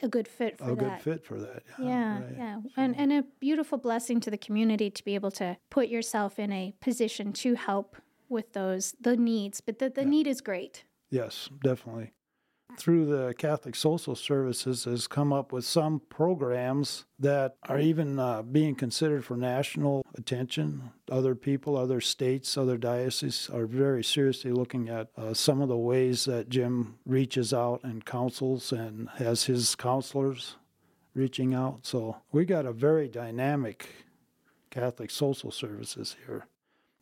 A 0.05 0.09
good 0.09 0.29
fit 0.29 0.59
for 0.59 0.65
that. 0.67 0.73
a 0.73 0.77
good 0.77 1.01
fit 1.01 1.25
for 1.25 1.41
that. 1.41 1.63
Yeah, 1.79 2.21
right. 2.21 2.35
yeah. 2.37 2.61
And, 2.77 2.95
and 2.97 3.11
a 3.11 3.25
beautiful 3.41 3.79
blessing 3.79 4.21
to 4.21 4.31
the 4.31 4.37
community 4.37 4.91
to 4.91 5.03
be 5.03 5.15
able 5.15 5.31
to 5.33 5.57
put 5.71 5.89
yourself 5.89 6.39
in 6.39 6.53
a 6.53 6.75
position 6.81 7.33
to 7.33 7.55
help 7.55 7.97
with 8.29 8.53
those, 8.53 8.95
the 9.01 9.17
needs. 9.17 9.63
But 9.63 9.79
the, 9.79 9.89
the 9.89 10.05
need 10.05 10.27
is 10.27 10.43
great. 10.43 10.85
Yes, 11.11 11.49
definitely. 11.63 12.13
Through 12.77 13.07
the 13.07 13.35
Catholic 13.35 13.77
Social 13.77 14.17
Services 14.17 14.85
has 14.85 15.07
come 15.07 15.33
up 15.33 15.53
with 15.53 15.65
some 15.65 16.01
programs 16.09 17.05
that 17.19 17.57
are 17.69 17.79
even 17.79 18.19
uh, 18.19 18.43
being 18.43 18.75
considered 18.75 19.25
for 19.25 19.37
national 19.37 20.05
attention. 20.17 20.91
Other 21.11 21.35
people, 21.35 21.77
other 21.77 22.01
states, 22.01 22.57
other 22.57 22.77
dioceses 22.77 23.49
are 23.55 23.67
very 23.67 24.03
seriously 24.03 24.51
looking 24.51 24.89
at 24.89 25.09
uh, 25.17 25.35
some 25.35 25.61
of 25.61 25.69
the 25.69 25.77
ways 25.77 26.25
that 26.25 26.49
Jim 26.49 26.97
reaches 27.07 27.55
out 27.55 27.81
and 27.85 28.05
counsels 28.05 28.73
and 28.73 29.09
has 29.17 29.45
his 29.45 29.75
counselors 29.77 30.57
reaching 31.15 31.55
out. 31.55 31.87
So 31.87 32.17
we 32.33 32.45
got 32.45 32.67
a 32.67 32.73
very 32.73 33.09
dynamic 33.09 33.89
Catholic 34.71 35.11
Social 35.11 35.53
Services 35.53 36.17
here. 36.27 36.47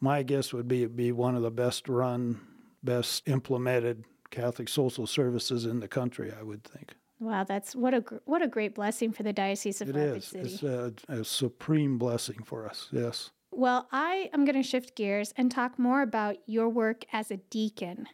My 0.01 0.23
guess 0.23 0.53
would 0.53 0.69
be 0.69 0.83
it'd 0.83 0.97
be 0.97 1.13
one 1.13 1.35
of 1.35 1.43
the 1.43 1.51
best 1.51 1.89
run, 1.89 2.41
best 2.83 3.27
implemented 3.27 4.05
Catholic 4.33 4.69
social 4.69 5.07
services 5.07 5.65
in 5.65 5.79
the 5.79 5.87
country. 5.89 6.33
I 6.37 6.43
would 6.43 6.65
think 6.65 6.95
Wow, 7.23 7.45
that's 7.45 7.77
what 7.77 7.95
a 7.95 8.01
gr- 8.01 8.17
what 8.25 8.43
a 8.43 8.49
great 8.49 8.75
blessing 8.75 9.13
for 9.13 9.23
the 9.23 9.33
Diocese 9.33 9.81
of 9.81 9.91
it 9.91 9.95
Rapid 9.95 10.17
is. 10.17 10.25
City. 10.25 10.49
It's 10.55 10.63
a, 10.65 10.93
a 11.09 11.25
supreme 11.25 11.97
blessing 11.97 12.43
for 12.45 12.67
us. 12.67 12.89
Yes. 12.91 13.31
Well, 13.53 13.87
I 13.93 14.29
am 14.33 14.45
going 14.45 14.57
to 14.57 14.63
shift 14.63 14.97
gears 14.97 15.33
and 15.37 15.49
talk 15.49 15.79
more 15.79 16.03
about 16.03 16.39
your 16.47 16.69
work 16.69 17.05
as 17.13 17.31
a 17.31 17.37
deacon. 17.37 18.09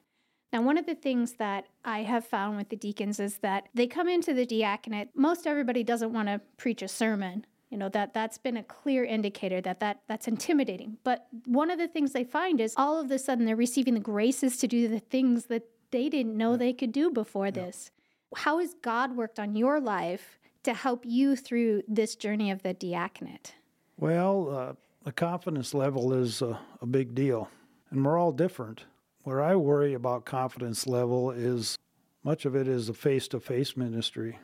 Now, 0.52 0.60
one 0.62 0.76
of 0.76 0.84
the 0.84 0.94
things 0.94 1.34
that 1.34 1.68
I 1.84 2.02
have 2.02 2.26
found 2.26 2.58
with 2.58 2.68
the 2.68 2.76
deacons 2.76 3.18
is 3.18 3.38
that 3.38 3.68
they 3.72 3.87
come 3.87 4.08
into 4.08 4.34
the 4.34 4.44
diaconate. 4.44 5.10
Most 5.14 5.46
everybody 5.46 5.82
doesn't 5.84 6.12
want 6.12 6.28
to 6.28 6.42
preach 6.58 6.82
a 6.82 6.88
sermon. 6.88 7.46
You 7.70 7.78
know 7.78 7.88
that 7.90 8.12
that's 8.12 8.38
been 8.38 8.56
a 8.58 8.62
clear 8.62 9.04
indicator 9.04 9.60
that, 9.62 9.80
that 9.80 10.00
that's 10.06 10.28
intimidating. 10.28 10.98
But 11.02 11.28
one 11.46 11.70
of 11.70 11.78
the 11.78 11.88
things 11.88 12.12
they 12.12 12.25
find 12.25 12.60
is 12.60 12.75
all 12.76 13.00
of 13.00 13.10
a 13.10 13.18
sudden 13.18 13.46
they're 13.46 13.56
receiving 13.56 13.94
the 13.94 14.00
graces 14.00 14.58
to 14.58 14.66
do 14.66 14.88
the 14.88 15.00
things 15.00 15.46
that 15.46 15.62
they 15.90 16.09
didn't 16.09 16.37
know 16.37 16.57
they 16.57 16.73
could 16.73 16.92
do 16.92 17.11
before 17.11 17.50
this. 17.50 17.90
How 18.35 18.59
has 18.59 18.75
God 18.83 19.16
worked 19.16 19.38
on 19.38 19.57
your 19.57 19.80
life 19.80 20.38
to 20.64 20.75
help 20.75 21.04
you 21.04 21.37
through 21.37 21.83
this 21.88 22.14
journey 22.14 22.50
of 22.50 22.62
the 22.62 22.75
diaconate? 22.75 23.54
Well, 23.97 24.50
uh, 24.50 24.73
the 25.04 25.12
confidence 25.12 25.73
level 25.73 26.12
is 26.12 26.42
a, 26.42 26.61
a 26.80 26.87
big 26.87 27.14
deal, 27.14 27.49
and 27.90 28.04
we're 28.04 28.18
all 28.18 28.33
different. 28.33 28.85
Where 29.25 29.42
I 29.42 29.57
worry 29.57 29.95
about 29.95 30.25
confidence 30.25 30.87
level 30.87 31.30
is 31.30 31.76
much 32.25 32.45
of 32.45 32.54
it 32.54 32.68
is 32.68 32.88
a 32.88 32.95
face 32.95 33.28
to 33.28 33.40
face 33.40 33.76
ministry. 33.76 34.38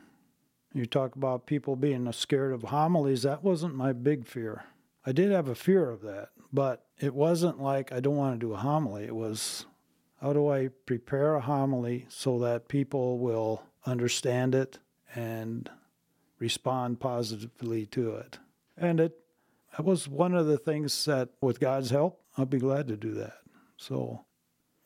You 0.73 0.85
talk 0.85 1.15
about 1.15 1.45
people 1.45 1.75
being 1.75 2.11
scared 2.11 2.53
of 2.53 2.63
homilies, 2.63 3.23
that 3.23 3.43
wasn't 3.43 3.75
my 3.75 3.93
big 3.93 4.25
fear. 4.25 4.63
I 5.05 5.11
did 5.11 5.31
have 5.31 5.47
a 5.47 5.55
fear 5.55 5.89
of 5.89 6.01
that, 6.01 6.29
but 6.51 6.85
it 6.99 7.13
wasn't 7.13 7.61
like 7.61 7.91
I 7.91 7.99
don't 7.99 8.17
want 8.17 8.39
to 8.39 8.45
do 8.45 8.53
a 8.53 8.57
homily. 8.57 9.03
It 9.03 9.15
was 9.15 9.65
how 10.21 10.33
do 10.33 10.49
I 10.49 10.69
prepare 10.85 11.35
a 11.35 11.41
homily 11.41 12.05
so 12.09 12.39
that 12.39 12.67
people 12.67 13.19
will 13.19 13.63
understand 13.85 14.55
it 14.55 14.79
and 15.13 15.69
respond 16.39 16.99
positively 16.99 17.85
to 17.87 18.15
it? 18.15 18.39
And 18.77 18.99
it 18.99 19.19
that 19.75 19.85
was 19.85 20.07
one 20.07 20.33
of 20.33 20.45
the 20.45 20.57
things 20.57 21.03
that, 21.05 21.29
with 21.41 21.59
God's 21.59 21.89
help, 21.89 22.21
I'll 22.37 22.45
be 22.45 22.59
glad 22.59 22.87
to 22.87 22.95
do 22.95 23.13
that. 23.15 23.39
So 23.75 24.23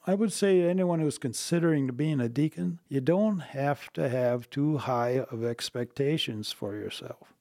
I 0.07 0.15
would 0.15 0.33
say 0.33 0.61
to 0.61 0.69
anyone 0.69 0.99
who's 0.99 1.19
considering 1.19 1.87
being 1.87 2.19
a 2.19 2.27
deacon, 2.27 2.79
you 2.87 2.99
don't 2.99 3.39
have 3.39 3.93
to 3.93 4.09
have 4.09 4.49
too 4.49 4.77
high 4.77 5.19
of 5.31 5.43
expectations 5.43 6.51
for 6.51 6.75
yourself. 6.75 7.33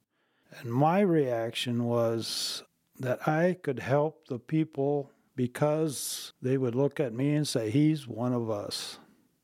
And 0.58 0.70
my 0.70 1.00
reaction 1.00 1.84
was 1.84 2.64
that 2.98 3.26
I 3.26 3.56
could 3.62 3.78
help 3.78 4.26
the 4.28 4.38
people 4.38 5.10
because 5.38 6.32
they 6.42 6.58
would 6.58 6.74
look 6.74 6.98
at 6.98 7.14
me 7.14 7.32
and 7.36 7.46
say, 7.46 7.70
He's 7.70 8.08
one 8.08 8.32
of 8.32 8.50
us. 8.50 8.98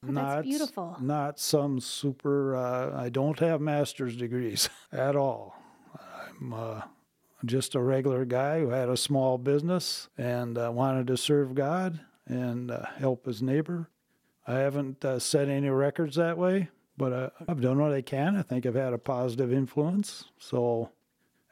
Oh, 0.04 0.10
that's 0.10 0.44
beautiful. 0.44 0.96
Not 1.00 1.38
some 1.38 1.78
super, 1.78 2.56
uh, 2.56 3.00
I 3.00 3.10
don't 3.10 3.38
have 3.38 3.60
master's 3.60 4.16
degrees 4.16 4.68
at 4.92 5.14
all. 5.14 5.54
I'm 6.40 6.52
uh, 6.52 6.80
just 7.44 7.76
a 7.76 7.80
regular 7.80 8.24
guy 8.24 8.58
who 8.58 8.70
had 8.70 8.88
a 8.88 8.96
small 8.96 9.38
business 9.38 10.08
and 10.18 10.58
uh, 10.58 10.72
wanted 10.74 11.06
to 11.06 11.16
serve 11.16 11.54
God 11.54 12.00
and 12.26 12.72
uh, 12.72 12.86
help 12.98 13.26
his 13.26 13.40
neighbor. 13.40 13.88
I 14.48 14.54
haven't 14.54 15.04
uh, 15.04 15.20
set 15.20 15.48
any 15.48 15.70
records 15.70 16.16
that 16.16 16.36
way, 16.36 16.70
but 16.96 17.12
uh, 17.12 17.30
I've 17.46 17.60
done 17.60 17.78
what 17.78 17.92
I 17.92 18.02
can. 18.02 18.34
I 18.34 18.42
think 18.42 18.66
I've 18.66 18.74
had 18.74 18.94
a 18.94 18.98
positive 18.98 19.52
influence. 19.52 20.24
So, 20.38 20.90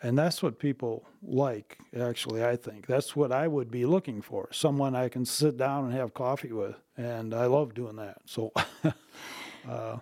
and 0.02 0.18
that's 0.18 0.42
what 0.42 0.58
people 0.58 1.04
like, 1.22 1.78
actually, 1.98 2.44
I 2.44 2.56
think. 2.56 2.86
That's 2.86 3.14
what 3.14 3.30
I 3.30 3.46
would 3.46 3.70
be 3.70 3.86
looking 3.86 4.20
for 4.20 4.48
someone 4.50 4.96
I 4.96 5.08
can 5.08 5.24
sit 5.24 5.56
down 5.56 5.84
and 5.84 5.94
have 5.94 6.12
coffee 6.12 6.52
with. 6.52 6.74
And 6.96 7.32
I 7.32 7.46
love 7.46 7.72
doing 7.72 7.96
that. 7.96 8.18
So, 8.26 8.52
uh, 8.84 8.90
uh, 9.68 9.98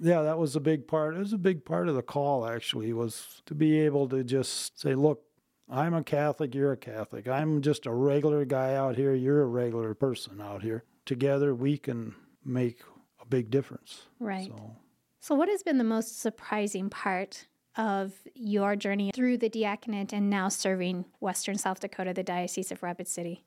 yeah, 0.00 0.22
that 0.22 0.36
was 0.36 0.56
a 0.56 0.60
big 0.60 0.88
part. 0.88 1.14
It 1.14 1.20
was 1.20 1.32
a 1.32 1.38
big 1.38 1.64
part 1.64 1.88
of 1.88 1.94
the 1.94 2.02
call, 2.02 2.44
actually, 2.44 2.92
was 2.92 3.40
to 3.46 3.54
be 3.54 3.78
able 3.80 4.08
to 4.08 4.24
just 4.24 4.80
say, 4.80 4.94
look, 4.96 5.22
I'm 5.70 5.94
a 5.94 6.02
Catholic, 6.02 6.54
you're 6.54 6.72
a 6.72 6.76
Catholic. 6.76 7.28
I'm 7.28 7.62
just 7.62 7.86
a 7.86 7.92
regular 7.92 8.44
guy 8.44 8.74
out 8.74 8.96
here, 8.96 9.14
you're 9.14 9.42
a 9.42 9.46
regular 9.46 9.94
person 9.94 10.40
out 10.40 10.62
here. 10.62 10.84
Together, 11.04 11.54
we 11.54 11.78
can 11.78 12.14
make 12.44 12.80
a 13.20 13.26
big 13.26 13.50
difference. 13.50 14.02
Right. 14.18 14.48
So, 14.48 14.76
So, 15.20 15.34
what 15.36 15.48
has 15.48 15.62
been 15.62 15.78
the 15.78 15.84
most 15.84 16.20
surprising 16.20 16.90
part 16.90 17.46
of 17.76 18.12
your 18.34 18.76
journey 18.76 19.10
through 19.14 19.38
the 19.38 19.48
diaconate 19.48 20.12
and 20.12 20.30
now 20.30 20.48
serving 20.48 21.04
Western 21.20 21.58
South 21.58 21.80
Dakota, 21.80 22.12
the 22.12 22.22
Diocese 22.22 22.72
of 22.72 22.82
Rapid 22.82 23.08
City? 23.08 23.44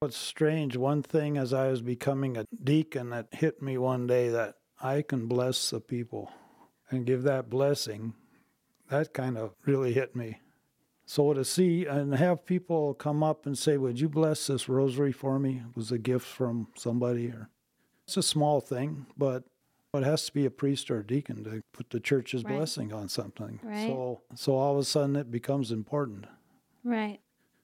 what's 0.00 0.16
strange, 0.16 0.76
one 0.76 1.02
thing 1.02 1.36
as 1.36 1.52
I 1.52 1.68
was 1.68 1.82
becoming 1.82 2.36
a 2.36 2.46
deacon 2.62 3.10
that 3.10 3.26
hit 3.32 3.60
me 3.60 3.78
one 3.78 4.06
day 4.06 4.28
that 4.28 4.54
I 4.80 5.02
can 5.02 5.26
bless 5.26 5.70
the 5.70 5.80
people 5.80 6.30
and 6.90 7.04
give 7.04 7.24
that 7.24 7.50
blessing, 7.50 8.14
that 8.90 9.12
kind 9.12 9.36
of 9.36 9.54
really 9.66 9.92
hit 9.92 10.14
me. 10.14 10.38
So 11.04 11.32
to 11.32 11.44
see 11.44 11.84
and 11.84 12.14
have 12.14 12.46
people 12.46 12.94
come 12.94 13.24
up 13.24 13.44
and 13.44 13.58
say, 13.58 13.76
"Would 13.76 13.98
you 13.98 14.08
bless 14.08 14.46
this 14.46 14.68
rosary 14.68 15.10
for 15.10 15.38
me?" 15.38 15.62
It 15.68 15.76
was 15.76 15.90
a 15.90 15.98
gift 15.98 16.26
from 16.26 16.68
somebody, 16.76 17.28
or 17.28 17.48
it's 18.04 18.16
a 18.16 18.22
small 18.22 18.60
thing, 18.60 19.06
but 19.16 19.44
it 19.98 20.04
has 20.04 20.24
to 20.26 20.32
be 20.32 20.44
a 20.46 20.50
priest 20.50 20.90
or 20.90 21.00
a 21.00 21.06
deacon 21.06 21.44
to 21.44 21.62
put 21.72 21.90
the 21.90 22.00
church's 22.00 22.44
Right. 22.44 22.56
blessing 22.56 22.92
on 22.92 23.08
something. 23.08 23.60
Right. 23.62 23.88
So, 23.88 24.22
so 24.34 24.54
all 24.56 24.72
of 24.74 24.78
a 24.78 24.84
sudden 24.84 25.16
it 25.16 25.30
becomes 25.30 25.70
important. 25.70 26.26
Right. 26.84 27.20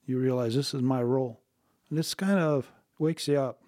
You 0.06 0.18
realize 0.18 0.54
this 0.54 0.74
is 0.74 0.82
my 0.82 1.02
role, 1.02 1.40
and 1.88 1.98
this 1.98 2.14
kind 2.14 2.38
of 2.38 2.70
wakes 2.98 3.26
you 3.28 3.38
up. 3.38 3.60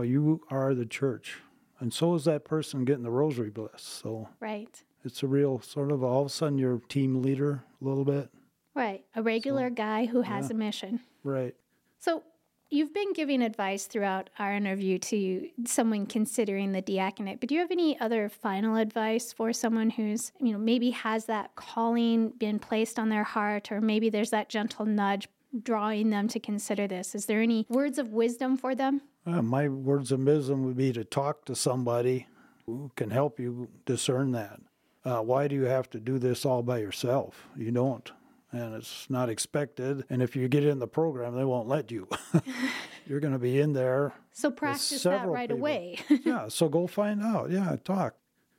You 0.00 0.40
are 0.50 0.74
the 0.74 0.84
church, 0.86 1.38
and 1.78 1.92
so 1.94 2.14
is 2.16 2.24
that 2.24 2.44
person 2.44 2.84
getting 2.84 3.04
the 3.04 3.10
rosary 3.10 3.50
blessed. 3.50 3.86
So 3.86 4.28
Right. 4.40 4.82
it's 5.04 5.22
a 5.22 5.28
real 5.28 5.60
sort 5.60 5.92
of 5.92 6.02
all 6.02 6.20
of 6.22 6.26
a 6.26 6.30
sudden 6.30 6.58
you're 6.58 6.78
team 6.88 7.22
leader 7.22 7.62
a 7.80 7.84
little 7.84 8.04
bit. 8.04 8.28
Right. 8.74 9.04
A 9.14 9.22
regular 9.22 9.70
guy 9.70 10.06
who 10.06 10.22
has 10.22 10.50
a 10.50 10.54
mission. 10.54 11.00
Right. 11.22 11.54
So, 11.98 12.24
you've 12.72 12.94
been 12.94 13.12
giving 13.12 13.42
advice 13.42 13.84
throughout 13.84 14.30
our 14.38 14.54
interview 14.54 14.98
to 14.98 15.48
someone 15.66 16.06
considering 16.06 16.72
the 16.72 16.80
diaconate, 16.80 17.38
but 17.38 17.48
do 17.48 17.54
you 17.54 17.60
have 17.60 17.70
any 17.70 18.00
other 18.00 18.28
final 18.28 18.76
advice 18.76 19.32
for 19.32 19.52
someone 19.52 19.90
who's, 19.90 20.32
you 20.40 20.52
know, 20.52 20.58
maybe 20.58 20.90
has 20.90 21.26
that 21.26 21.54
calling 21.54 22.30
been 22.30 22.58
placed 22.58 22.98
on 22.98 23.10
their 23.10 23.24
heart, 23.24 23.70
or 23.70 23.80
maybe 23.80 24.08
there's 24.08 24.30
that 24.30 24.48
gentle 24.48 24.86
nudge 24.86 25.28
drawing 25.62 26.08
them 26.08 26.28
to 26.28 26.40
consider 26.40 26.86
this? 26.86 27.14
Is 27.14 27.26
there 27.26 27.42
any 27.42 27.66
words 27.68 27.98
of 27.98 28.08
wisdom 28.08 28.56
for 28.56 28.74
them? 28.74 29.02
Uh, 29.26 29.42
my 29.42 29.68
words 29.68 30.10
of 30.10 30.20
wisdom 30.20 30.64
would 30.64 30.76
be 30.76 30.92
to 30.94 31.04
talk 31.04 31.44
to 31.44 31.54
somebody 31.54 32.26
who 32.64 32.90
can 32.96 33.10
help 33.10 33.38
you 33.38 33.68
discern 33.84 34.32
that. 34.32 34.60
Uh, 35.04 35.20
why 35.20 35.46
do 35.46 35.54
you 35.54 35.64
have 35.64 35.90
to 35.90 36.00
do 36.00 36.18
this 36.18 36.46
all 36.46 36.62
by 36.62 36.78
yourself? 36.78 37.48
You 37.56 37.70
don't. 37.70 38.10
And 38.52 38.74
it's 38.74 39.08
not 39.10 39.28
expected. 39.28 40.04
And 40.10 40.22
if 40.22 40.36
you 40.36 40.46
get 40.48 40.64
in 40.64 40.78
the 40.78 40.86
program, 40.86 41.34
they 41.34 41.44
won't 41.44 41.68
let 41.68 41.90
you. 41.90 42.06
You're 43.06 43.20
going 43.20 43.32
to 43.32 43.38
be 43.38 43.58
in 43.60 43.72
there. 43.72 44.12
So 44.32 44.50
practice 44.50 45.02
that 45.02 45.26
right 45.26 45.48
people. 45.48 45.60
away. 45.60 45.98
yeah, 46.24 46.48
so 46.48 46.68
go 46.68 46.86
find 46.86 47.22
out. 47.22 47.50
Yeah, 47.50 47.76
talk. 47.84 48.14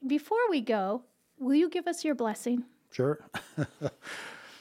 Before 0.05 0.49
we 0.49 0.61
go, 0.61 1.03
will 1.39 1.55
you 1.55 1.69
give 1.69 1.87
us 1.87 2.03
your 2.03 2.15
blessing 2.15 2.63
Sure. 2.91 3.19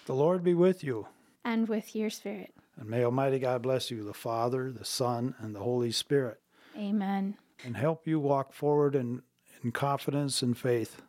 the 0.07 0.15
Lord 0.15 0.43
be 0.45 0.55
with 0.55 0.83
you. 0.85 1.07
and 1.45 1.69
with 1.69 1.95
your 1.97 2.11
spirit? 2.11 2.55
And 2.79 2.89
may 2.89 3.05
Almighty 3.05 3.39
God 3.39 3.63
bless 3.63 3.91
you, 3.91 4.05
the 4.05 4.15
Father, 4.15 4.71
the 4.73 4.85
Son, 4.85 5.35
and 5.41 5.55
the 5.55 5.61
Holy 5.61 5.93
Spirit, 5.93 6.41
Amen. 6.79 7.37
and 7.65 7.77
help 7.77 8.07
you 8.07 8.19
walk 8.19 8.53
forward 8.55 8.95
in, 8.95 9.21
in 9.63 9.73
confidence 9.73 10.41
and 10.43 10.57
faith. 10.57 11.03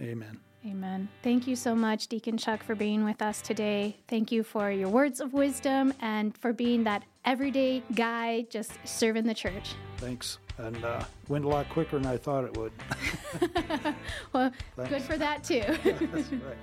Amen. 0.00 0.40
Amen. 0.66 1.08
Thank 1.22 1.46
you 1.46 1.56
so 1.56 1.74
much, 1.74 2.08
Deacon 2.08 2.36
Chuck, 2.36 2.62
for 2.62 2.74
being 2.74 3.04
with 3.04 3.22
us 3.22 3.40
today. 3.40 3.96
Thank 4.08 4.30
you 4.30 4.42
for 4.42 4.70
your 4.70 4.88
words 4.88 5.20
of 5.20 5.32
wisdom 5.32 5.94
and 6.00 6.36
for 6.36 6.52
being 6.52 6.84
that 6.84 7.04
everyday 7.24 7.82
guy 7.94 8.46
just 8.50 8.72
serving 8.84 9.24
the 9.24 9.34
church. 9.34 9.74
Thanks. 9.96 10.38
And 10.58 10.84
uh, 10.84 11.02
went 11.28 11.46
a 11.46 11.48
lot 11.48 11.66
quicker 11.70 11.98
than 11.98 12.06
I 12.06 12.18
thought 12.18 12.44
it 12.44 12.56
would. 12.56 12.72
Well, 14.32 14.52
good 14.76 15.02
for 15.02 15.16
that 15.16 15.42
too. 15.42 15.60
That's 15.84 16.32
right. 16.32 16.56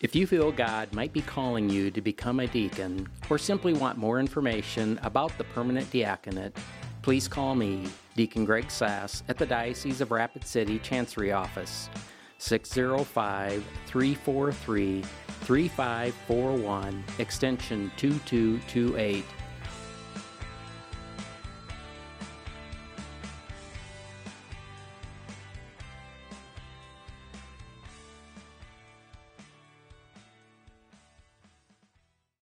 If 0.00 0.14
you 0.14 0.26
feel 0.26 0.52
God 0.52 0.92
might 0.92 1.12
be 1.12 1.22
calling 1.22 1.68
you 1.68 1.90
to 1.90 2.00
become 2.00 2.40
a 2.40 2.46
deacon 2.46 3.08
or 3.28 3.38
simply 3.38 3.72
want 3.72 3.98
more 3.98 4.20
information 4.20 5.00
about 5.02 5.36
the 5.38 5.44
permanent 5.44 5.90
diaconate, 5.90 6.56
please 7.06 7.28
call 7.28 7.54
me, 7.54 7.86
Deacon 8.16 8.44
Greg 8.44 8.68
Sass, 8.68 9.22
at 9.28 9.38
the 9.38 9.46
Diocese 9.46 10.00
of 10.00 10.10
Rapid 10.10 10.44
City 10.44 10.80
Chancery 10.80 11.30
Office, 11.30 11.88
605 12.38 13.64
343 13.86 15.02
3541, 15.02 17.04
extension 17.20 17.92
2228. 17.96 19.24